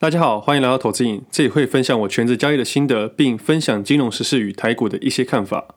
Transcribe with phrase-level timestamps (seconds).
[0.00, 5.74] 大家好，欢迎来到投资影，这里会分享我全职交易的心得，并分享金融时事与台股的一些看法。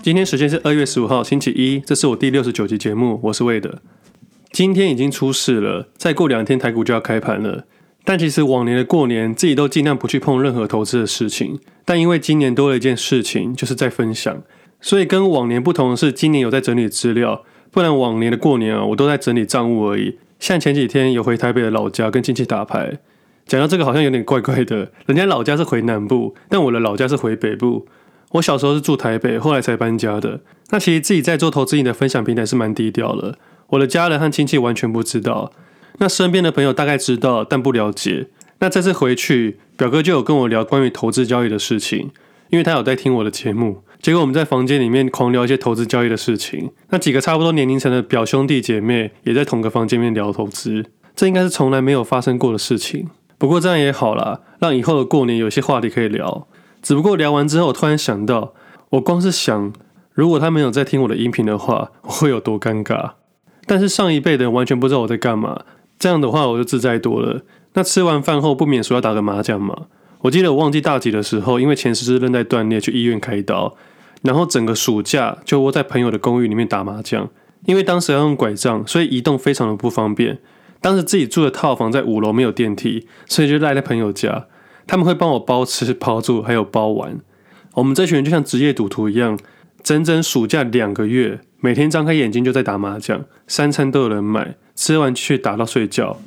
[0.00, 3.80] 今天时间是二月十五号星期一，这是我第六十九集节目，我是魏德。
[4.52, 7.66] 今天已经出事了，再过两天台股就要开盘了。
[8.04, 11.58] 但其实往年的过年，自己都尽量不去碰任何投资的事情。
[11.84, 14.42] 但因为今年多了一件事情，就是在分享，
[14.80, 17.42] 所以跟往年不同的是，今年有在整理资料。
[17.70, 20.18] 不然往年的过年啊，我都在整理账务而已。
[20.38, 22.98] 像前几天有回台北的老家跟亲戚打牌。
[23.46, 27.86] 讲到这个好像有点怪怪的，人家老家是回南部，但我的老家是回北部。
[28.32, 30.40] 我小时候是住台北，后来才搬家的。
[30.70, 35.52] 那其实自己在做投资瘾的分享平台是蛮低调的，我的家人和亲戚完全不知道。
[35.98, 38.28] 那身边的朋友大概知道，但不了解。
[38.58, 42.10] 那这次回去，表哥就有跟我聊关于投资交易的事情，
[42.50, 43.82] 因为他有在听我的节目。
[44.00, 46.70] 结果我们在房间里面狂聊一些投资交易的事情。
[46.90, 50.84] 那几个差不多年龄层的表兄弟姐妹也在同个房间里面聊投资，
[51.16, 53.08] 这应该是从来没有发生过的事情。
[53.38, 56.46] 不过这样也好啦，让以后的过年有些话题可以聊。
[56.82, 58.52] 只不过聊完之后，我突然想到，
[58.90, 59.72] 我光是想，
[60.12, 63.12] 如果他没有在听我的音频的话，我会有多尴尬。
[63.66, 65.62] 但是上一辈的人完全不知道我在干嘛。
[65.98, 67.42] 这样的话，我就自在多了。
[67.74, 69.86] 那吃完饭后不免说要打个麻将嘛。
[70.20, 73.76] 我记得我忘记大几的时候，因为前十字韧带断裂去医院开刀，
[74.22, 77.28] 然后整个暑假就窝在朋友的公寓里面打麻将。
[77.66, 80.38] 因为当时要用拐杖，所以移动非常的不方便。
[80.80, 84.46] 当时自己住的套房在五楼，没有电梯，所以就赖在朋友家。
[84.86, 87.18] 他们会帮我包吃、包住，还有包玩。
[87.74, 89.38] 我们这群人就像职业赌徒一样，
[89.82, 94.56] 整整暑假两个月，每天张开眼睛就在打麻将，三餐都有人买。
[94.76, 96.18] 吃完去打到睡觉，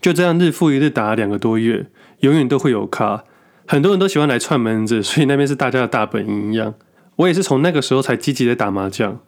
[0.00, 1.86] 就这样日复一日打了两个多月，
[2.20, 3.24] 永远都会有咖。
[3.66, 6.74] 很多人都喜欢来串门子，所以那边是大家的大本营一样。
[7.16, 9.18] 我也是从那个时候才积极的打麻将。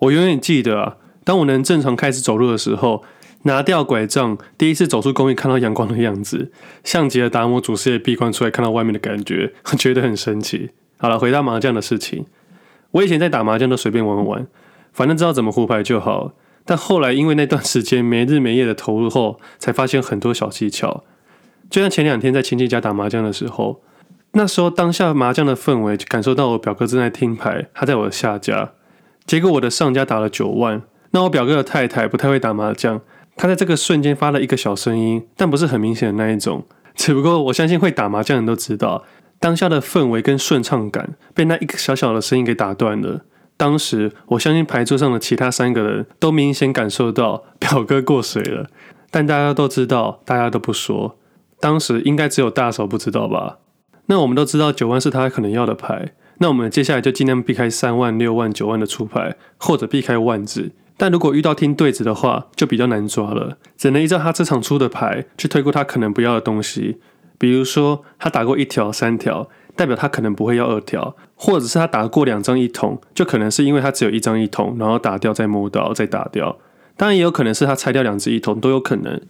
[0.00, 3.04] 我永远记得啊，当我能正常开始走路的时候，
[3.44, 6.50] 拿掉拐杖，第一次走出公寓看到阳光的样子，
[6.82, 10.70] 像极了达摩祖师爷闭关出来看到外面的感觉， 觉得很神奇。
[10.96, 12.26] 好了，回到麻将的事情，
[12.90, 14.46] 我以前在打麻将都随便玩玩，
[14.92, 16.32] 反正知道怎么胡牌就好。
[16.64, 21.02] 但后来因为那段时间没日没夜的投入后，才发现很多小技巧。
[21.68, 23.80] 就像前两天在亲戚家打麻将的时候，
[24.32, 28.72] 那时候当下麻将的氛围，就感受到我表哥正在听牌，他在我的下家。
[29.26, 33.00] 结果我的上家打了九万，那我表哥的太太不太会打麻将，
[33.36, 36.64] 他在这个瞬间发了一个小声音，但不是很明显的那一种。
[36.94, 39.04] 只不过我相信会打麻将的人都知道，
[39.40, 43.22] 当下的氛围跟顺畅感被那一个小小的声音给打断了。
[43.62, 48.66] 当时，我相信牌桌上的其他三个人都明显感受到表哥过水了，
[49.08, 51.16] 但大家都知道，大家都不说。
[51.60, 53.58] 当时应该只有大手不知道吧？
[54.06, 60.72] 那我们都知道九万是他可能要的牌，那我们接下来就尽量避开三万、六万、九万的出牌，或者避开万字。
[60.96, 66.98] 但如果遇到听对子的话，就比较难抓了，只能依照他这场出的牌去推估他可能不要的东西。
[67.38, 69.48] 比如说，他打过一条、三条。
[69.74, 76.58] 代表他可能不会要二条，或者是他打过两张一筒，就可能是因为他只有一张一筒，然后打掉再摸到再打掉。
[76.96, 79.20] 当然也有可能是他拆掉两只一筒，都有可能。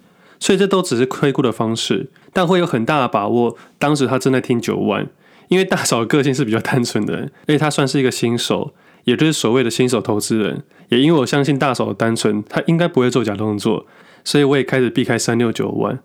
[0.40, 3.56] 所以这都只是推估的方式，但会有很大的把握。
[3.78, 5.06] 当时他正在听九万，
[5.46, 10.64] 因为大嫂个性是比较单纯的人，而且他算是一个新手，也就是所谓的新手投资人。
[10.88, 13.86] 也因为我相信大嫂的单纯，他应该不会做假动作，
[14.24, 16.00] 所以我也开始避开三六九万。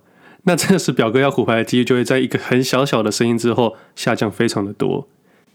[0.47, 5.05] 那这时表哥要胡牌的几率就会在一个很小小的声音之后下降非常的多，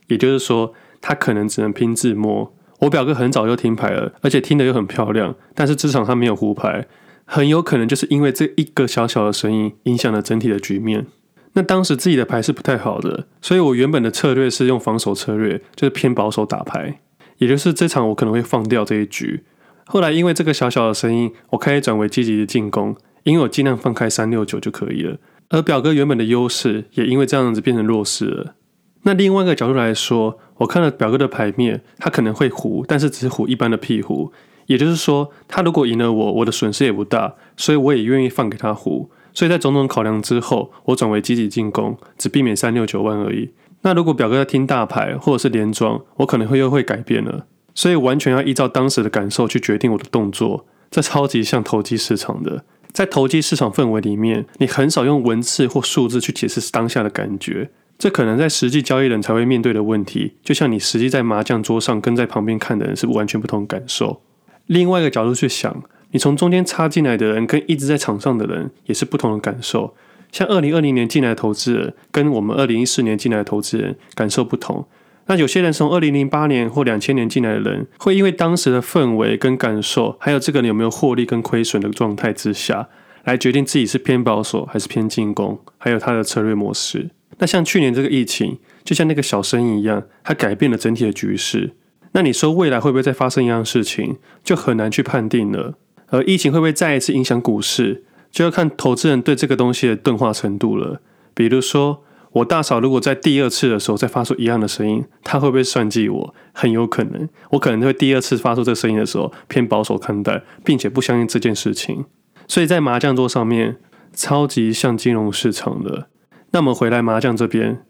[0.09, 2.53] 也就是说他可能只能拼自摸。
[2.81, 6.87] 我表哥很早就听牌了，而且听得又很漂亮，但是这场他没有胡牌，
[7.25, 11.07] 很有可能就是因为这一个小小的声音影响了整体的局面。
[11.55, 17.01] 那当时自己的牌是不太好的，所以我原本的策略是用防守策略，就是偏保守打牌，
[17.39, 19.43] 也就是这场我可能会放掉这一局。
[19.87, 22.95] 后来因为这个小小的声音，我开始转为积极的进攻。
[23.25, 25.19] 因为我尽量放开三六九就可以了，
[25.51, 28.55] 而表哥原本的优势也因为这样子变成弱势了。
[29.03, 34.33] 那另外一个角度来说，我看了表哥的牌面，他可能会胡，但是只是胡一般的屁胡，
[34.67, 39.11] 也就是说，他如果赢了我，我的损失也不大，所以我也愿意放给他胡。
[39.35, 43.51] 所以在种种考量之后，我转为积极进攻，只避免三六九万而已。
[43.81, 47.47] 那如果表哥要听大牌或者是连庄，我可能会又会改变了。
[47.75, 52.65] 所以完全要依照当时的感受去决定我的动作，这超级像投机市场的。
[52.93, 60.35] 在投机市场氛围里面，你很少用文字或数字去解释当下的感觉，这可能在实际交易人才会面对的问题。
[60.43, 64.21] 就像你实际在麻将桌上跟在旁边看的人是完全不同感受。
[64.67, 69.95] 另外一个角度去想，你从中间插进来的人跟一直在场上的人也是不同的感受。
[70.31, 74.87] 像二零二零年进来的投资人，跟我们二零一四年进来的投资人感受不同。
[75.33, 82.91] 那有些人从二零零八年或两千年进来的人，会因为当时的氛围跟感受，还有这个人有没有获利跟亏损的状态之下，
[83.25, 87.09] 来决定自己是偏保守还是偏进攻，还有他的策略模式。
[87.39, 91.71] 那像去年这个疫情，就像那个小生意一样，它改变了整体的局势。
[92.13, 95.79] 那你说未来会不会再发生一样的事情，就很难去判定了。
[96.09, 98.05] 而疫情会不会再一次影响股市？
[98.31, 101.01] 就要看投资人对这个东西的钝化程度了。
[101.33, 106.35] 比如说，我大嫂如果在第二次的时候再发出一样的声音，她会不会算计我？
[106.53, 112.07] 很有可能，我可能会第二次发出这个声音的时候偏保守看待，并且不相信这件事情。
[112.49, 113.77] 所以在麻将桌上面，
[114.15, 116.09] 超级像金融市场的。
[116.53, 117.85] 那么回来麻将这边，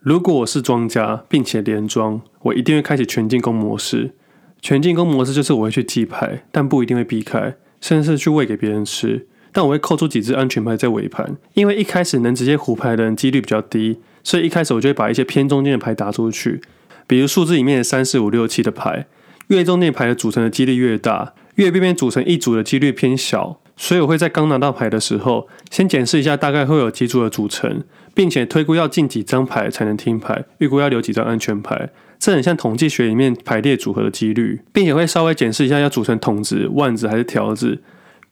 [0.00, 4.14] 如果我是庄家，并且连庄，我一定会开启全进攻模式。
[4.60, 9.28] 全进攻模式就是我会去记牌，但不一定会避开，甚至是去喂给别人吃。
[9.58, 16.60] 但我会扣出几只安全牌在尾盘，因为一开始能直接胡牌的人几率比较低，所以一开始我就会把一些偏中间的牌打出去，
[17.08, 19.08] 比如数字里面的三四五六七的牌，
[19.48, 27.82] 越中间牌的组成的几率越大，越边边组成一组的几率偏小，所以我会在刚拿到牌的时候，先检视一下大概会有几组的组成，
[28.14, 31.90] 并且推估要进几张牌才能听牌，预估要留几张安全牌，
[32.20, 37.82] 这很像统计学里面排列组合的几率，并且会稍微检视一下要组成筒子、万子还是条子。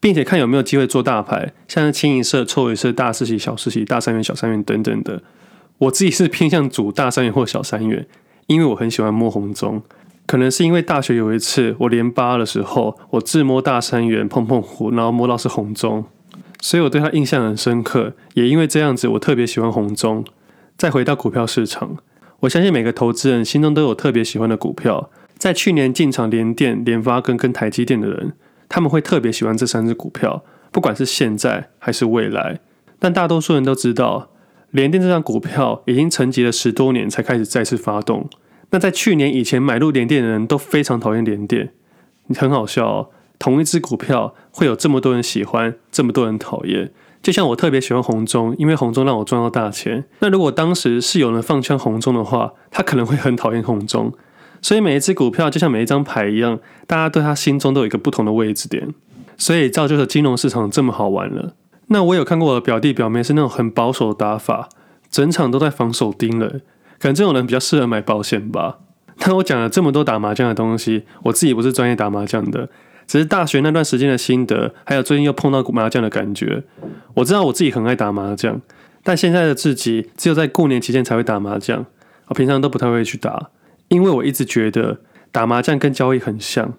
[0.06, 5.20] 并且看有没有机会做大牌，像是清一色、凑一色、大四喜、小四喜、大三元、小三元等等的。
[5.78, 8.06] 我自己是偏向组大三元或小三元，
[8.46, 9.82] 因为我很喜欢摸红中。
[10.24, 16.04] 可能是因为大学有一次我连八的时候，我自摸大三元碰碰胡，然后摸到是红中，
[16.60, 18.12] 所以我对他印象很深刻。
[18.34, 20.24] 也因为这样子，我特别喜欢红中。
[20.76, 21.96] 再回到股票市场，
[22.38, 25.10] 我相信每个投资人心中都有特别喜欢的股票。
[25.36, 28.34] 在去年进场联电、联发跟跟台积电的人。
[28.68, 32.60] 他们会特别喜欢这三只股票，不管是现在还是未来。
[32.98, 34.30] 但大多数人都知道，
[34.70, 38.28] 联电这张股票已经沉寂了十多年才开始再次发动。
[38.70, 41.72] 那在去年以前买入联电的人都非常讨厌联电，
[42.26, 43.08] 你很好笑哦，
[43.38, 46.90] 同一只股票会有这么多人喜欢，这么多人讨厌。
[47.22, 50.04] 就像我特别喜欢红中，因为红中让我赚到大钱。
[50.20, 54.12] 那如果当时是有人放枪红中的话，他可能会很讨厌红中。
[54.66, 56.58] 所以每一只股票就像每一张牌一样，
[56.88, 58.92] 大家对他心中都有一个不同的位置点，
[59.38, 61.54] 所以造就了金融市场这么好玩了。
[61.86, 64.68] 那我有看过我的表弟表妹是那种很保守的打法，
[65.08, 66.62] 整场都在防守盯人，
[66.98, 68.78] 可能这种人比较适合买保险吧。
[69.24, 72.68] 那我讲了这么多打麻将的东西，我自己不是专业打麻将的，
[73.06, 76.64] 只是大学那段时间的心得，还有最近又碰到麻将的感觉。
[77.14, 78.60] 我知道我自己很爱打麻将，
[79.04, 81.86] 但现在的自己只有在过年期间才会打麻将，
[82.26, 83.50] 我平常都不太会去打。
[83.88, 85.00] 因为我一直觉得
[85.30, 86.74] 打麻将跟交易很像，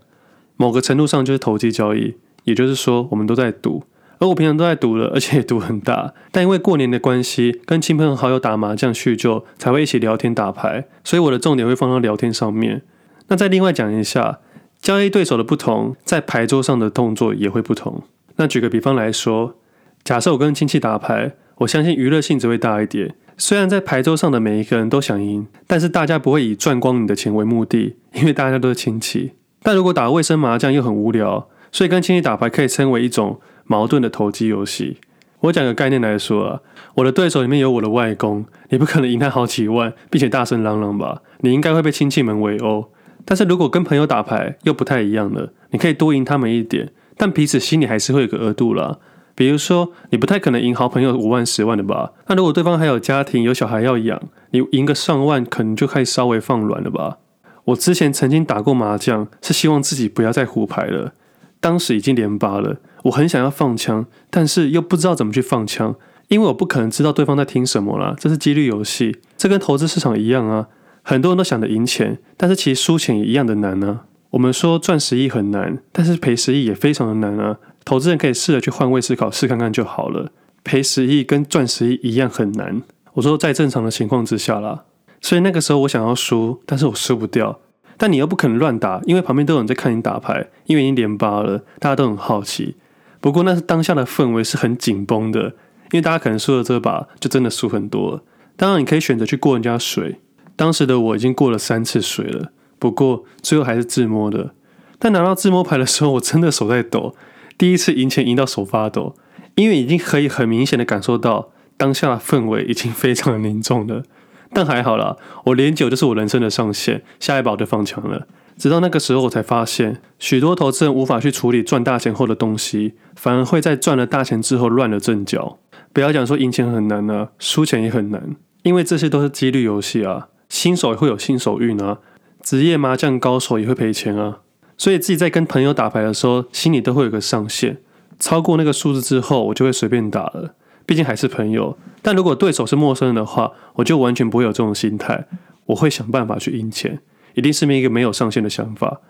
[0.55, 3.83] 某个程度上就是投机交易，也就是说我们都在赌，
[4.19, 6.13] 而我平常都在赌了，而且也赌很大。
[6.31, 12.81] 但因为过年的关系，跟亲朋好友打麻将叙旧，才会一起聊天打牌，所以我的重点会放到聊天上面。
[13.27, 14.39] 那再另外讲一下，
[14.81, 18.03] 交易对手的不同，在牌桌上的动作也会不同。
[18.37, 19.55] 那举个比方来说，
[20.03, 23.15] 假设我跟亲戚打牌，我相信娱乐性质会大一点。
[23.37, 29.33] 虽然在牌桌上的每一个人都想赢，但是大家不会以赚光你的钱为目的，因为大家都是亲戚。
[29.61, 34.97] 但如果打卫生麻将又很无聊，所以跟亲戚打牌可以称为一种矛盾的投机游戏。
[35.41, 36.61] 我讲个概念来说啊，
[36.95, 41.21] 我的对手里面有我的外公，你不可能赢他好几万，并且大声嚷嚷吧？
[41.41, 42.91] 你应该会被亲戚们围殴。
[43.23, 48.97] 但是如果跟朋友打牌又不太一样了，你可以多赢他们一点，但彼此心里还是会有个额度啦。
[49.37, 52.11] 比如说，你不太可能赢好朋友五万、十万的吧？
[52.25, 57.19] 那如果对方还有家庭、有小孩要养，你赢个上万，可能就可以稍微放软了吧？
[57.65, 61.13] 我之前曾经打过麻将，是希望自己不要再胡牌了。
[61.59, 65.95] 当时已经连八了，我很想要放枪，但是又不知道怎么去放枪，
[66.29, 68.15] 因为我不可能知道对方在听什么啦。
[68.17, 70.67] 这是几率游戏，这跟投资市场一样啊。
[71.03, 74.05] 很多人都想着赢钱，但是其实输钱也一样的难呢、啊。
[74.31, 77.57] 我们说赚十亿很难，但是赔十亿也非常的难啊。
[77.87, 80.33] 投资人可以试着去换位思考，试看看就好了。
[80.65, 82.81] 赔十亿跟赚十亿一样很难。
[83.13, 84.83] 我说在正常的情况之下啦，
[85.21, 87.61] 所以那个时候我想要输，但是我输不掉。
[87.95, 92.75] 但你又不可能乱打，因为旁边都有人在看你打牌，因为已经连八了，大家都很好奇。
[93.21, 98.21] 不过那是当下的氛围是很紧绷的，因为大家可能输了这把就真的输很多。
[98.57, 100.19] 当然你可以选择去过人家水，
[100.57, 104.53] 当时的我已经过了三次水了，不过最后还是自摸的。
[104.99, 107.15] 但拿到自摸牌的时候，我真的手在抖。
[107.57, 109.15] 第一次赢钱赢到手发抖，
[109.55, 114.03] 因为已经可以很明显的感受到当下的氛围已经非常的凝重了。
[114.53, 118.27] 但还好啦，我连九就是我人生的上限，下一把我就放枪了。
[118.57, 125.59] 直到那个时候，我才发现许多投资人无法去处理赚大钱后的东西，反而会在赚了大钱之后乱了阵脚。
[125.91, 130.29] 不要讲说赢钱很难呢、啊，输钱也很难，因为这些都是几率游戏啊。
[130.49, 131.99] 新手也会有新手运啊，
[132.41, 134.39] 职业麻将高手也会赔钱啊。
[134.77, 137.77] 所以自己在跟朋友打牌的时候，心里都会有个上限，
[138.19, 140.53] 超过那个数字之后，我就会随便打了。
[140.85, 141.77] 毕竟还是朋友。
[142.01, 145.25] 但如果对手是陌生人的话，我就完全不会有这种心态，
[145.65, 146.99] 我会想办法去赢钱，
[147.33, 149.01] 一定是一个没有上限的想法。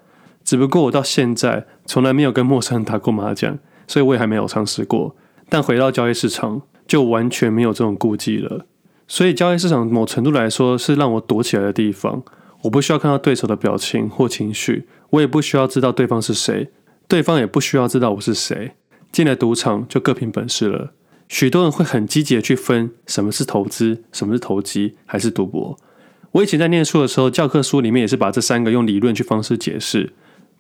[0.44, 5.16] 只不过我到现在从来没有跟陌生人打过麻将，所以我也还没有尝试过。
[5.50, 8.66] 但回到交易市场，就完全没有这种顾忌了。
[9.08, 12.24] 所以交易市场某程度来说是让我躲起来的地方。
[12.64, 16.70] 我不需要看到对手的表情或情绪，我也不需要知道对方是谁，
[17.08, 18.74] 对方也不需要知道我是谁。
[19.12, 20.94] 进了赌场就各凭本事了。
[21.30, 25.78] 许多人会很积极的去分什么是投资，什么是投机，还是赌博。
[26.34, 30.14] 我以前在念书的时候，教科书里面也是把这三个用理论去方式解释。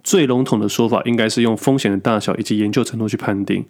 [0.03, 3.65] 最笼统的说法应该是用风险的大小以及研究程度去判定。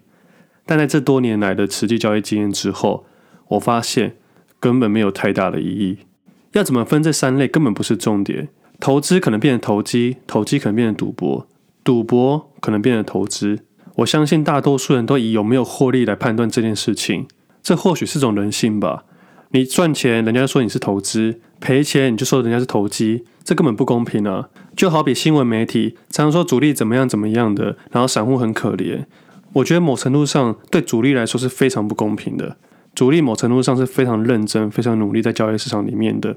[0.65, 3.05] 但在这多年来的实际交易经验之后，
[3.49, 4.15] 我发现
[4.59, 5.99] 根本没有太大的意义。
[6.53, 8.49] 要怎么分这三类根本不是重点。
[8.79, 11.47] 投资可能变成投机，投机可能变成赌博，
[11.83, 13.59] 赌博可能变成投资。
[13.95, 17.27] 我相信大多数人都以有没有获利来判断这件事情，
[17.63, 19.05] 这或许是种人性吧。
[19.51, 24.49] 你赚钱，人家说你是投资；赔钱，你就说人家是投机，这根本不公平啊！
[24.75, 29.05] 就好比新闻媒体常说主力怎么样怎么样的，然后散户很可怜。
[29.53, 32.57] 我觉得某程度上对主力来说是非常不公平的。
[32.93, 36.35] 主力某程度上是非常认真、非常努力在交易市场里面的，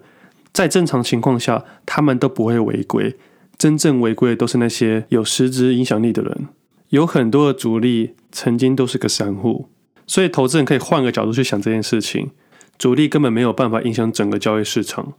[0.53, 3.17] 在正常情况下，他们都不会违规。
[3.57, 6.49] 真正违规的都是那些有实质影响力的人。
[6.89, 9.69] 有很多的主力曾经都是个散户，
[10.07, 12.31] 所以投资人可以换个角度去想这件事情。
[12.79, 15.13] 主力根本没有办法影响整个交易市场。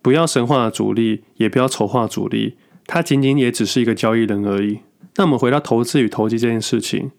[0.00, 2.56] 不要神化主力，也不要丑化主力，
[2.86, 4.78] 他仅仅也只是一个交易人而已。
[5.16, 7.10] 那我们回到投资与投机这件事情，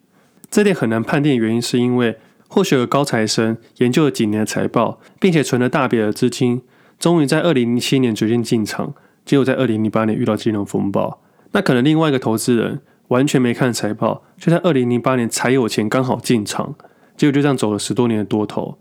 [0.50, 6.62] 这点很难判定原因是因为，或许有高材生研究了几年的财报，并且存了大笔的资金，
[7.02, 8.94] 终于在二零零七年决定进场，
[9.26, 11.22] 结果在二零零八年遇到金融风暴。
[11.52, 12.80] 那可能另外一个投资人。
[13.08, 16.76] 完全没看财报，就在二零零八年才有钱刚好进场，
[17.18, 18.78] 结果就这样走了十多年的多头。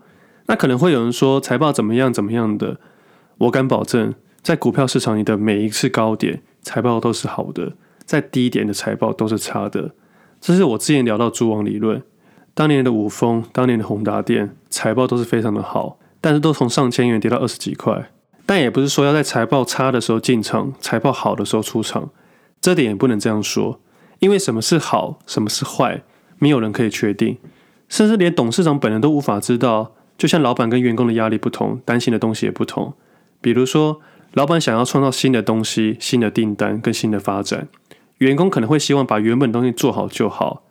[0.46, 2.78] 那可能会有人说财报怎么样怎么样的，
[3.38, 7.72] 我敢保证，在股票市场里的每一次高点财报都是好的，
[8.04, 9.96] 在低点的财报都是差的。
[10.40, 12.00] 这是我之前聊到蛛网理论，
[12.54, 18.10] 当年的五丰、当年的宏达电财报都是非常的好，但是都从上千元跌到二十几块。
[18.46, 22.10] 但也不是说要在财报差的时候进场，财报好的时候出场，
[22.60, 23.80] 这点也不能这样说。
[24.18, 26.02] 因为什么是好，什么是坏，
[26.38, 27.38] 没有人可以确定，
[27.88, 29.92] 甚至连董事长本人都无法知道。
[30.18, 32.92] 就像老板跟员工的压力不同，担心的东西也不同。
[33.40, 34.00] 比如说，
[34.34, 37.68] 老板想要创造新的东西、新的订单跟新的发展，
[38.18, 40.62] 员工可能会希望把原本东西做好就好。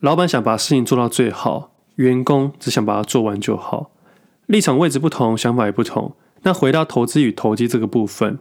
[0.00, 3.90] 老板想把事情做到最好，员工只想把它做完就好。
[4.46, 6.14] 立场位置不同，想法也不同。
[6.42, 8.38] 那回到投资与投机这个部分，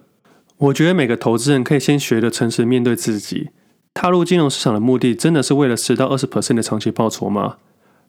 [0.57, 3.49] 我觉得每个投资人可以先学着诚实面对自己。
[3.93, 7.57] 踏入金融市场的目的真的是为了十到二十 percent 的长期报酬吗？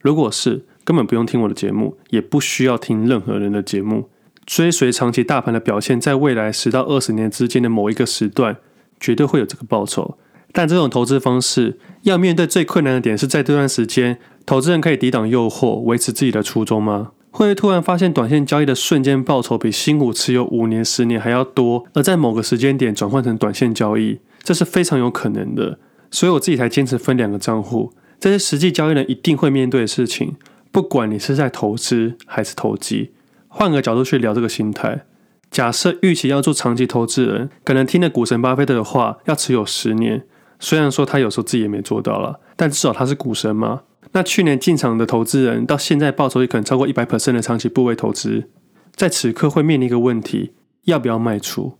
[0.01, 4.11] 如果是，根本不用听我的节目，也不需要听任何人的节目。
[4.45, 8.59] 追随长期大盘的表现，在未来十到二十年之间的某一个时段，
[9.01, 10.19] 绝对会有这个报酬。
[10.53, 17.13] 但这种投资方式要面对最困难的点是在这段时间，投资人可以抵挡诱惑，维持自己的初衷吗？
[17.37, 24.21] 会突然发现短线交易的瞬间报酬比辛苦持有五年、十年还要多，而在某个时间点转换成短线交易。
[24.43, 25.79] 这是非常有可能的，
[26.11, 27.93] 所以我自己才坚持分两个账户。
[28.19, 30.37] 这是实际交易人一定会面对的事情，
[30.73, 33.11] 不管你是在投资还是投机。
[33.49, 35.05] 换个角度去聊这个心态，
[35.51, 40.25] 假设预期要做长期投资人，可能听了股神巴菲特的话，要持有十年。
[40.59, 43.83] 虽然说他有时候自己也没做到了，但至少他是股神嘛。
[44.17, 48.49] 那去年进场的投资人，到现在报酬也可能超过一百 percent 的长期部位投资，
[48.95, 50.55] 在此刻会面临一个问题：
[50.85, 51.77] 要不要卖出？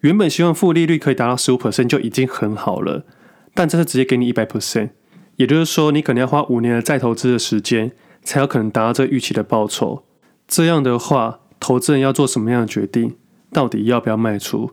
[0.00, 3.06] 原本希望负利率可以达到十五 percent 就已经很好了，
[3.54, 4.90] 但这是直接给你一百 percent，
[5.36, 10.04] 也就是说你可能要花五年的再投资的时间，才有可能达到这预期的报酬。
[10.46, 13.16] 这样的话，投资人要做什么样的决定？
[13.50, 14.72] 到底要不要卖出？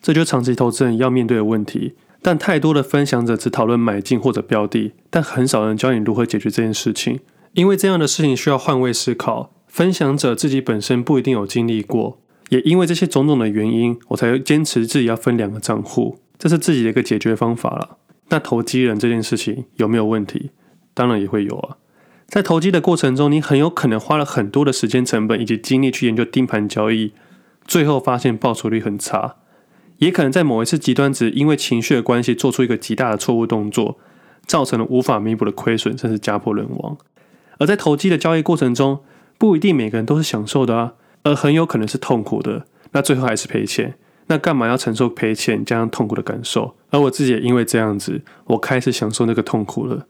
[0.00, 1.96] 这就是长期投资人要面对的问题。
[2.26, 7.20] 但太多的分享者只讨论买进或者标的，但很少人教你如何解决这件事情，
[7.52, 9.52] 因为这样的事情需要换位思考。
[9.68, 12.18] 分享者自己本身不一定有经历过。
[12.48, 17.98] 也因为这些种种的原因，我才坚持自己要分两个账户，这是自己的一个解决方法了。
[18.30, 20.50] 那投机人这件事情有没有问题？
[20.94, 21.76] 当然也会有啊。
[22.26, 27.12] 在投机的过程中，你很有可能花了很多的时间成本以及精力去研究盯盘交易，
[27.68, 29.36] 最后发现报酬率很差。
[29.98, 33.98] 也可能在某一次极端值，因为情绪的关系，做出一个极大的错误动作，
[34.46, 36.96] 造成了无法弥补的亏损，甚至家破人亡。
[37.58, 39.00] 而在投机的交易过程中，
[39.38, 43.94] 不一定每个人都是享受的啊，而很有可能是痛苦的，那最后还是赔钱。
[44.28, 46.74] 那干嘛要承受赔钱加上痛苦的感受？
[46.90, 50.06] 而我自己也因为这样子，我开始享受那个痛苦了。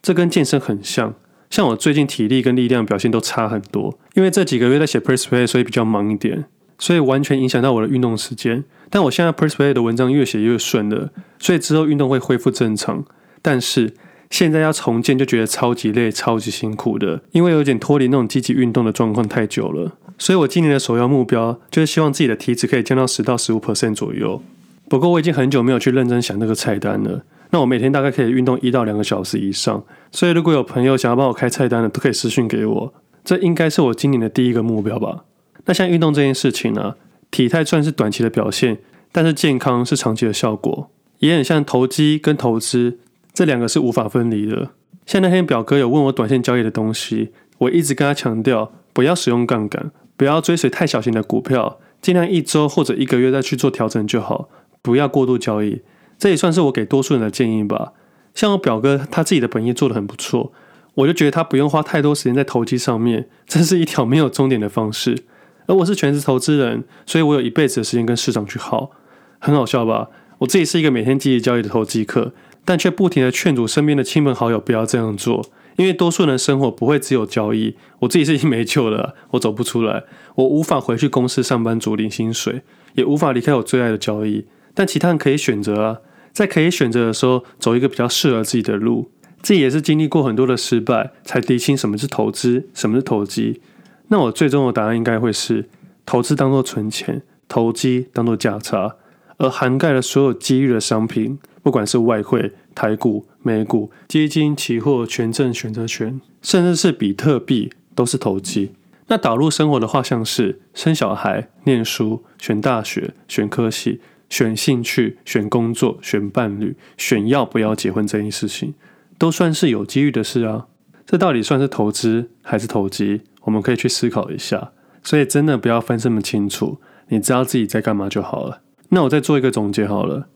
[0.00, 1.14] 这跟健身很像，
[1.50, 6.44] 像我最近体力跟力量表现都差很多，因为这几个月在写 Press Play，所以比较忙一点，
[6.78, 8.64] 所以完全影响到我的运动时间。
[8.90, 13.04] 但我现在 Press Play 的文章越写越顺了，所以之后运动会恢复正常。
[13.42, 13.94] 但是
[14.30, 19.92] 现在要重建就觉得超级累、超级辛苦的，因为有点脱离那种积极运动的状况太久了。
[20.18, 24.40] 所以我今年的首要目标就是希望自己的体脂可以降到十到十五 percent 左右。
[24.88, 27.22] 不过我已经很久没有去认真想那个菜单了。
[27.50, 29.84] 那我每天大概可以运动一到两个小时以上。
[30.10, 32.94] 所以如果有朋友想要帮我开菜单的，都可以私信给我。
[33.24, 35.24] 这应该是我今年的第一个目标吧。
[35.66, 36.94] 那像运动这件事情呢、
[37.30, 38.78] 体态算是短期的表现，
[39.12, 42.98] 但是健康是长期的效果，也很像投机跟投资
[43.32, 44.70] 这两个是无法分离的。
[45.04, 49.92] 像那天表哥有问我短线交易的东西，我一直跟他强调不要使用杠杆。
[50.18, 54.48] 不要追随太小型的股票，尽量一周或者一个月再去做调整就好，
[54.80, 55.82] 不要过度交易。
[56.18, 57.92] 这也算是我给多数人的建议吧。
[58.34, 60.54] 像我表哥，他自己的本业做得很不错，
[60.94, 65.24] 我就觉得他不用花太多时间在投机上面，这是一条没有终点的方式。
[65.66, 68.90] 而我是全职投资人，所以我有一辈子的时间跟市场去耗，
[69.38, 70.08] 很好笑吧？
[70.38, 72.32] 我自己是一个每天积极交易的投机客，
[72.64, 75.46] 但却不停地劝阻身边的亲朋好友不要这样做。
[75.76, 80.04] 因为多数人生活不会只有交易，我自己是已经没救了，我走不出来，
[80.36, 82.62] 我无法回去公司上班族领薪水，
[82.94, 84.46] 也无法离开我最爱的交易。
[84.72, 85.98] 但其他人可以选择啊，
[86.32, 89.10] 在可以选择的时候，走一个比较适合自己的路。
[89.42, 93.60] 自己也是经历过很多的失败，才厘清什么是投资，什么是投机。
[94.08, 95.68] 那我最终的答案应该会是：
[96.04, 98.96] 投资当做存钱，投机当做价差，
[99.38, 102.52] 而涵盖了所有机遇的商品，不管是外汇。
[102.76, 108.72] 台股、美股、基金、期货、权证、选择权，甚至是比特币，都是投机。
[109.06, 118.74] 那导入生活的话，像是生小孩、念书、选大学、选科系、选兴趣、选工作、选伴侣、选要不要结婚这件事情，
[119.16, 120.66] 都算是有机遇的事啊。
[121.06, 123.22] 这到底算是投资还是投机？
[123.46, 124.72] 我们可以去思考一下。
[125.02, 126.78] 所以真的不要分这么清楚，
[127.08, 128.60] 你知道自己在干嘛就好了。
[128.90, 130.28] 那我再做一个总结好了。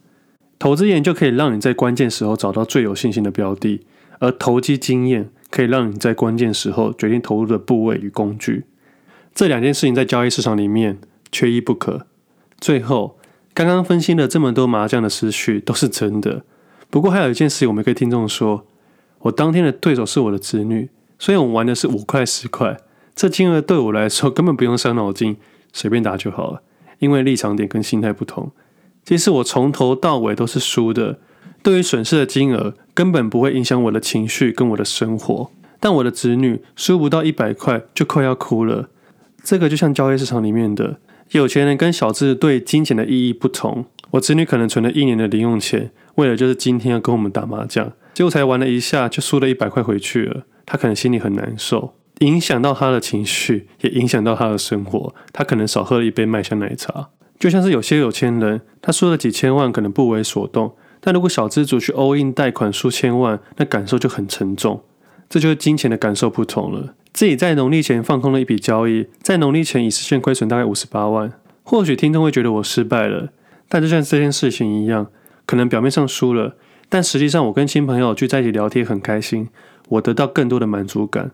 [0.57, 3.85] 投资研究可以让你在关键时候找到最有信心的标的，
[4.19, 8.65] 而投机经验可以让你在关键时候决定投入的部位与工具。
[9.33, 10.99] 这两件事情在交易市场里面
[11.31, 12.05] 缺一不可。
[12.59, 13.17] 最后，
[13.53, 16.43] 刚刚分析了这么多麻将的思绪都是真的。
[16.89, 18.67] 不过还有一件事，我们可以听众说，
[19.19, 22.77] 我当天的对手是我的子女，所以我们玩的是五块十块，
[23.21, 25.37] 这金额对我来说根本不用伤脑筋，
[25.71, 26.63] 随便打就好了，
[26.97, 28.51] 因为立场点跟心态不同。
[29.05, 31.19] 其实我从头到尾都是输的，
[31.61, 35.51] 对于损失的金额根本不会影响我的情绪跟我的生活。
[35.79, 38.89] 但我的子女输不到一百块就快要哭了。
[39.43, 40.97] 这个就像交易市场里面的
[41.29, 43.85] 有钱人跟小资对金钱的意义不同。
[44.09, 50.45] 我子女可能存了一年的零用钱，为了就是今天要跟我们打麻将，结果才玩了一下就输了一百块回去了。
[50.65, 55.13] 他可能心里很难受，影响到他的情绪，也影响到他的生活。
[55.31, 57.09] 他可能少喝了一杯麦香奶茶。
[57.39, 64.83] 就像是有些有钱人，他输了几千万，可能不为所动；但如果小资族去 all in 贷款数千万，那感受就很沉重。
[65.27, 66.93] 这就是金钱的感受不同了。
[67.11, 71.33] 自己在农历前放空了一笔交易，在农历前已实现亏损大概五十八万。
[71.63, 73.29] 或许听众会觉得我失败了，
[73.67, 75.07] 但就像这件事情一样，
[75.47, 76.55] 可能表面上输了，
[76.87, 79.49] 但实际上我跟亲朋友聚在一起聊天很开心，
[79.89, 81.31] 我得到更多的满足感。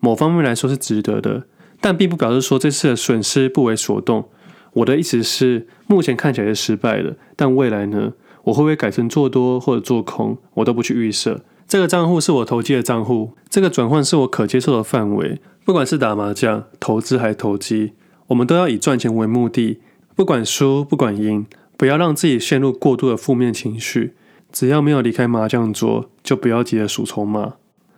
[0.00, 1.44] 某方面来说是值得的，
[1.80, 4.28] 但并不表示说这次的损失不为所动。
[4.74, 8.12] 我的意思是，目前看起来是失败的，但未来呢？
[8.44, 10.38] 我会不会改成做多或者做空？
[10.54, 11.42] 我都不去预设。
[11.66, 15.40] 这个账户是我投机的账户，这个转换是我可接受的范围。
[15.64, 17.92] 不管是打麻将、投资还是投机，
[18.28, 19.80] 我们都要以赚钱为目的。
[20.14, 24.14] 不管输不管赢，不要让自己陷入过度的负面情绪。
[24.50, 27.54] 只要没有离开麻将桌，就不要急着数筹码。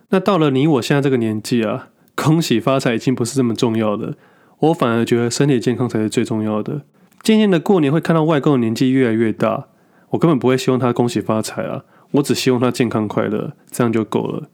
[0.09, 1.87] 那到了你我现在这个年纪啊，
[2.23, 4.15] 恭喜发财已经不是这么重要的。
[4.59, 6.83] 我反而觉得身体健康才是最重要的。
[7.23, 9.65] 渐渐的过年会看到外公的年纪越来越大，
[10.11, 14.49] 我根本不会希望他恭喜发财啊，我只希望他健康快乐，这样就够了。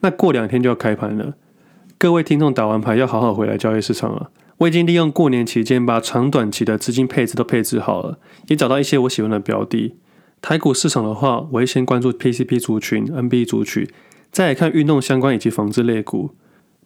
[0.00, 1.34] 那过两天就要开盘了，
[1.96, 4.30] 各位听众打完牌要好好回来交易市场了。
[4.58, 9.96] 我已经利用过年期间把长短期的资金配置都配置好了，也找到一些我喜欢的标的。
[10.42, 13.88] 台股市场的话，我会先关注 PCB 族群、NB 族群，
[14.30, 16.34] 再来看运动相关以及纺织类股。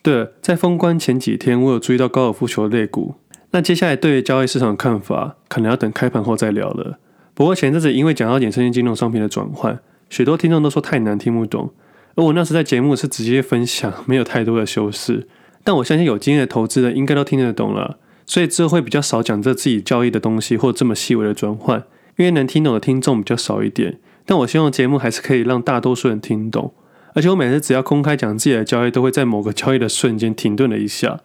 [0.02, 3.16] 对了，在封关前几天，我有注意到高尔夫球类股。
[3.50, 6.98] 那接下来对交易市场的看法，可能要等开盘后再聊了。
[7.34, 11.72] 不过前阵子因为讲到衍生性金融商品的转换，许多听众都说太难听不懂，
[12.14, 15.26] 而我那时在节目是直接分享，没有太多的修饰。
[15.62, 21.84] 但我相信有经验的投资人应该都听得懂了，所以之后会比较少讲这自己交易的东西或这么细微的转换，
[22.16, 23.98] 因为能听懂的听众比较少一点。
[24.24, 26.72] 但我希望节目还是可以让大多数人听懂，
[27.14, 31.20] 而且我每次只要公开讲自己的交易，都会在某个交易的瞬间停顿了一下。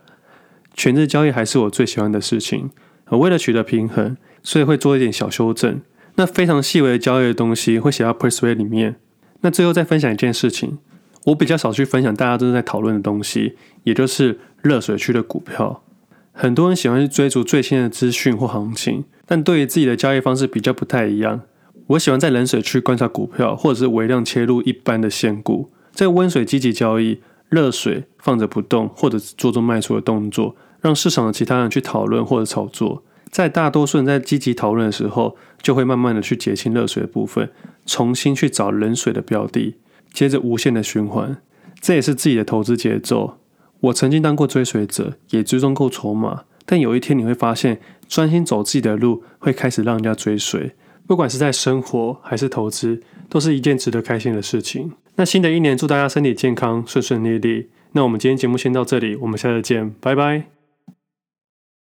[0.73, 2.71] 全日交易还是我最喜欢的事情，
[3.05, 5.81] 而为了取得平衡，所以会做一点小修正。
[6.15, 8.95] 那非常细微的交易的东西会写到 Persuade 里面。
[9.41, 10.79] 那最后再分享一件事情，
[11.25, 15.83] 我比较少去分享大家都在讨论的东西，也就是热水区的股票。
[16.31, 21.41] 很多人喜欢去追逐最新的资讯或行情，但对于自己的交易方式比较不太一样。
[21.87, 30.55] 我喜欢在冷水区观察股票，或者是微量切入一般的现股，在温水积极交易，热水放着不动，或者做做卖出的动作。
[30.81, 37.49] 让市场的其他人去讨论或者炒作，在大多数人在积极讨论的时候，就会慢慢的去减轻热水的部分，
[37.87, 39.77] 重新去找冷水的标的，
[40.13, 41.37] 接着无限的循环。
[41.81, 43.37] 这也是自己的投资节奏。
[43.79, 50.73] 我曾经当过追随者，也追踪过筹码，但有一天你会发现，专心走自己的路，会开始让人家追随。
[51.07, 54.91] 不管是在生活还是投资，都是一件值得开心的事情。
[55.17, 57.69] 那新的一年，祝大家身体健康，顺顺利利。
[57.93, 60.54] 那我们今天节目先到这里，我们下次见，拜拜。